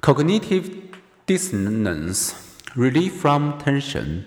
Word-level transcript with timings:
Cognitive 0.00 0.96
dissonance, 1.26 2.56
relief 2.76 3.14
from 3.14 3.58
tension. 3.58 4.24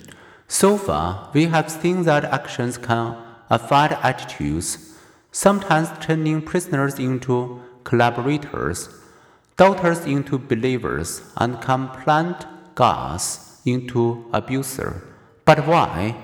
So 0.50 0.78
far, 0.78 1.32
we 1.34 1.46
have 1.46 1.72
seen 1.72 2.04
that 2.04 2.26
actions 2.26 2.78
can 2.78 3.16
affect 3.50 3.94
attitudes, 4.04 4.98
sometimes 5.32 5.90
turning 6.02 6.42
prisoners 6.42 7.00
into 7.00 7.62
collaborators, 7.86 8.90
doubters 9.56 10.06
into 10.06 10.38
believers, 10.38 11.22
and 11.38 11.62
complaint 11.62 12.46
guards 12.76 13.62
into 13.66 14.26
abusers. 14.34 15.02
But 15.46 15.66
why? 15.66 16.18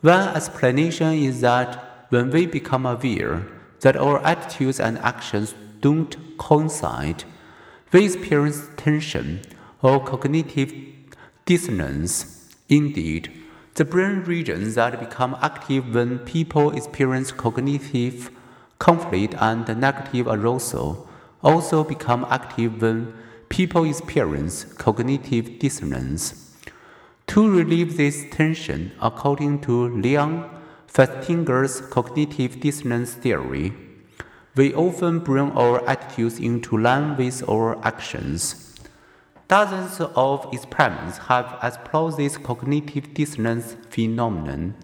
One 0.00 0.28
explanation 0.34 1.12
is 1.12 1.42
that 1.42 2.06
when 2.08 2.30
we 2.30 2.46
become 2.46 2.86
aware 2.86 3.46
that 3.80 3.96
our 3.98 4.24
attitudes 4.24 4.80
and 4.80 4.98
actions 4.98 5.54
don't 5.80 6.16
coincide, 6.38 7.24
we 7.96 8.04
experience 8.04 8.68
tension 8.76 9.40
or 9.80 10.04
cognitive 10.04 10.70
dissonance. 11.46 12.54
Indeed, 12.68 13.32
the 13.76 13.86
brain 13.86 14.22
regions 14.24 14.74
that 14.74 15.00
become 15.00 15.34
active 15.40 15.94
when 15.94 16.18
people 16.18 16.76
experience 16.76 17.32
cognitive 17.32 18.30
conflict 18.78 19.34
and 19.40 19.66
negative 19.80 20.26
arousal 20.26 21.08
also 21.42 21.84
become 21.84 22.26
active 22.28 22.82
when 22.82 23.14
people 23.48 23.84
experience 23.84 24.64
cognitive 24.64 25.58
dissonance. 25.58 26.54
To 27.28 27.50
relieve 27.50 27.96
this 27.96 28.26
tension, 28.30 28.92
according 29.00 29.62
to 29.62 29.88
Leon 29.88 30.50
Festinger's 30.86 31.80
cognitive 31.80 32.60
dissonance 32.60 33.14
theory, 33.14 33.72
we 34.56 34.72
often 34.72 35.18
bring 35.18 35.50
our 35.52 35.86
attitudes 35.86 36.38
into 36.38 36.78
line 36.78 37.14
with 37.18 37.46
our 37.46 37.76
actions. 37.86 38.74
Dozens 39.48 40.00
of 40.00 40.48
experiments 40.50 41.18
have 41.18 41.58
explored 41.62 42.16
this 42.16 42.38
cognitive 42.38 43.12
dissonance 43.12 43.76
phenomenon. 43.90 44.74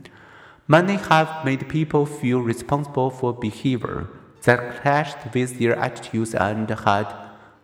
Many 0.68 0.96
have 0.96 1.44
made 1.44 1.68
people 1.70 2.04
feel 2.04 2.40
responsible 2.40 3.10
for 3.10 3.32
behavior 3.32 4.08
that 4.42 4.82
clashed 4.82 5.32
with 5.32 5.58
their 5.58 5.74
attitudes 5.76 6.34
and 6.34 6.68
had 6.68 7.06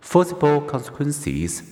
foreseeable 0.01 0.63
consequences. 0.63 1.63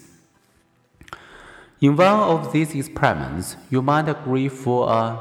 In 1.80 1.96
one 1.96 2.20
of 2.20 2.52
these 2.52 2.74
experiments, 2.74 3.56
you 3.70 3.80
might 3.80 4.08
agree 4.08 4.48
for 4.48 4.88
a 4.90 5.18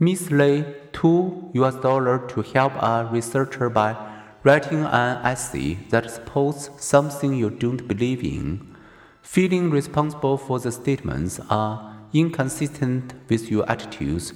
measly 0.00 0.64
2 0.92 1.50
US 1.54 1.74
dollar 1.76 2.26
to 2.28 2.42
help 2.42 2.72
a 2.74 3.08
researcher 3.12 3.68
by 3.68 4.13
writing 4.44 4.84
an 4.84 5.24
essay 5.24 5.74
that 5.88 6.10
supports 6.10 6.68
something 6.76 7.34
you 7.34 7.48
don't 7.48 7.88
believe 7.88 8.22
in, 8.22 8.76
feeling 9.22 9.70
responsible 9.70 10.36
for 10.36 10.60
the 10.60 10.70
statements 10.70 11.40
are 11.48 11.96
inconsistent 12.12 13.14
with 13.28 13.50
your 13.50 13.68
attitudes, 13.68 14.34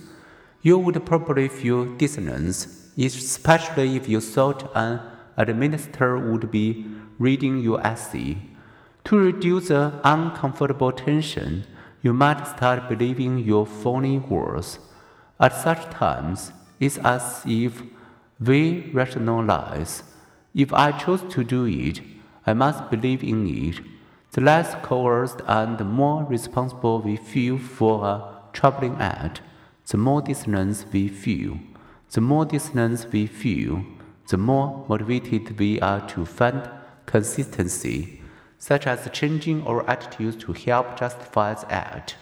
you 0.63 0.79
would 0.79 1.05
probably 1.05 1.47
feel 1.47 1.85
dissonance, 1.97 2.91
especially 2.99 3.97
if 3.97 4.09
you 4.09 4.21
thought 4.21 4.75
an 4.75 5.01
administrator 5.37 6.19
would 6.19 6.51
be 6.51 6.87
reading 7.19 7.59
your 7.61 7.81
essay. 7.87 8.39
To 9.05 9.17
reduce 9.17 9.69
the 9.69 10.01
uncomfortable 10.05 10.91
tension, 10.91 11.65
you 12.03 12.13
might 12.15 12.47
start 12.47 12.89
believing 12.89 13.39
your 13.39 13.67
phony 13.67 14.19
words. 14.19 14.79
At 15.39 15.55
such 15.55 15.91
times, 15.91 16.53
it's 16.81 16.99
as 16.99 17.43
if 17.47 17.83
we 18.41 18.91
rationalize. 18.93 20.03
If 20.55 20.73
I 20.73 20.93
choose 20.93 21.23
to 21.31 21.45
do 21.45 21.65
it, 21.67 22.01
I 22.47 22.55
must 22.55 22.91
believe 22.91 23.23
in 23.23 23.47
it. 23.47 23.81
The 24.33 24.41
less 24.41 24.75
coerced 24.83 25.41
and 25.47 25.79
the 25.79 25.85
more 25.85 26.25
responsible 26.25 27.01
we 27.01 27.17
feel 27.17 27.59
for 27.59 28.05
a 28.05 28.39
troubling 28.53 28.97
act, 29.01 29.41
the 29.91 29.97
more 29.97 30.23
dissonance 30.23 30.85
we 30.93 31.09
feel. 31.09 31.59
The 32.11 32.21
more 32.21 32.45
dissonance 32.45 33.07
we 33.07 33.27
feel, 33.27 33.85
the 34.29 34.39
more 34.39 34.85
motivated 34.89 35.59
we 35.59 35.81
are 35.81 36.07
to 36.09 36.25
find 36.25 36.69
consistency, 37.07 38.23
such 38.59 38.87
as 38.87 39.09
changing 39.13 39.67
our 39.67 39.89
attitudes 39.89 40.37
to 40.45 40.53
help 40.53 40.99
justify 40.99 41.55
the 41.55 41.73
act. 41.73 42.17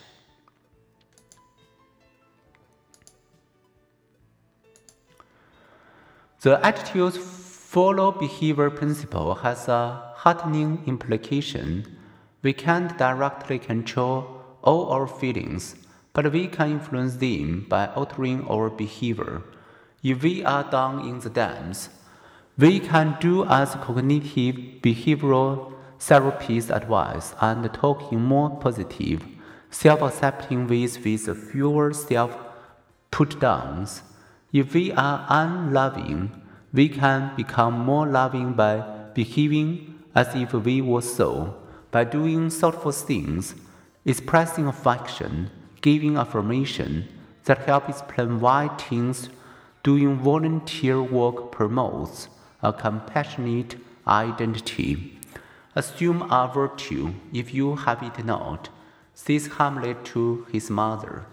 The 6.42 6.60
attitudes 6.64 7.16
follow 7.16 8.12
behavior 8.12 8.68
principle 8.68 9.36
has 9.36 9.68
a 9.68 10.12
heartening 10.16 10.82
implication. 10.86 11.96
We 12.42 12.52
can't 12.52 12.98
directly 12.98 13.58
control 13.58 14.42
all 14.62 14.90
our 14.90 15.06
feelings, 15.06 15.76
but 16.12 16.30
we 16.32 16.48
can 16.48 16.72
influence 16.72 17.16
them 17.16 17.64
by 17.68 17.86
altering 17.86 18.46
our 18.48 18.68
behavior. 18.68 19.44
If 20.02 20.22
we 20.22 20.44
are 20.44 20.70
down 20.70 21.08
in 21.08 21.20
the 21.20 21.30
dumps, 21.30 21.88
we 22.58 22.80
can 22.80 23.16
do 23.18 23.46
as 23.46 23.74
cognitive 23.76 24.82
behavioral 24.82 25.72
therapists 25.98 26.68
advise 26.74 27.34
and 27.40 27.72
talk 27.72 28.12
in 28.12 28.22
more 28.22 28.50
positive, 28.50 29.24
self-accepting 29.70 30.68
ways 30.68 30.98
with 30.98 31.50
fewer 31.50 31.94
self-put-downs. 31.94 34.02
If 34.52 34.74
we 34.74 34.92
are 34.92 35.26
unloving, 35.28 36.30
we 36.72 36.88
can 36.88 37.34
become 37.36 37.78
more 37.78 38.06
loving 38.06 38.52
by 38.52 38.78
behaving 39.12 39.98
as 40.14 40.34
if 40.34 40.52
we 40.52 40.80
were 40.80 41.02
so, 41.02 41.56
by 41.90 42.04
doing 42.04 42.50
thoughtful 42.50 42.92
things, 42.92 43.54
expressing 44.04 44.66
affection, 44.66 45.50
giving 45.80 46.16
affirmation 46.16 47.08
that 47.44 47.66
help 47.66 47.88
explain 47.88 48.40
why 48.40 48.70
teens 48.78 49.30
doing 49.82 50.16
volunteer 50.16 51.02
work 51.02 51.50
promotes 51.50 52.28
a 52.62 52.72
compassionate 52.72 53.76
identity. 54.06 55.18
Assume 55.74 56.22
a 56.30 56.50
virtue 56.52 57.14
if 57.32 57.52
you 57.52 57.76
have 57.76 58.02
it 58.02 58.24
not, 58.24 58.68
says 59.12 59.48
Hamlet 59.58 60.04
to 60.06 60.46
his 60.52 60.70
mother 60.70 61.26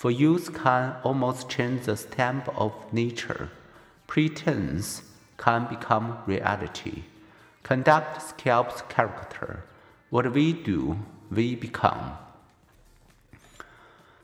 for 0.00 0.10
youth 0.10 0.54
can 0.54 0.96
almost 1.04 1.50
change 1.50 1.84
the 1.84 1.94
stamp 1.94 2.48
of 2.56 2.72
nature. 2.90 3.50
Pretense 4.06 5.02
can 5.36 5.66
become 5.66 6.16
reality. 6.24 7.02
Conduct 7.62 8.18
sculpts 8.18 8.88
character. 8.88 9.62
What 10.08 10.32
we 10.32 10.54
do, 10.54 10.96
we 11.30 11.54
become. 11.54 12.12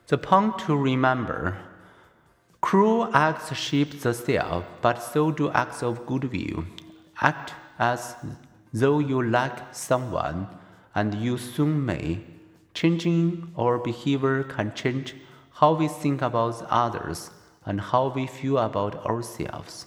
The 0.06 0.16
point 0.16 0.58
to 0.60 0.74
remember 0.74 1.58
cruel 2.62 3.10
acts 3.12 3.54
shape 3.54 4.00
the 4.00 4.14
self, 4.14 4.64
but 4.80 5.02
so 5.02 5.30
do 5.30 5.50
acts 5.50 5.82
of 5.82 6.06
goodwill. 6.06 6.64
Act 7.20 7.52
as 7.78 8.16
though 8.72 8.98
you 8.98 9.22
like 9.22 9.74
someone, 9.74 10.48
and 10.94 11.12
you 11.12 11.36
soon 11.36 11.84
may. 11.84 12.20
Changing 12.72 13.52
our 13.58 13.76
behavior 13.76 14.42
can 14.42 14.72
change 14.74 15.14
how 15.58 15.72
we 15.72 15.88
think 15.88 16.20
about 16.20 16.62
others 16.68 17.30
and 17.64 17.80
how 17.80 18.08
we 18.08 18.26
feel 18.26 18.58
about 18.58 19.06
ourselves. 19.06 19.86